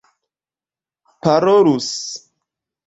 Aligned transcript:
parolus 1.21 1.91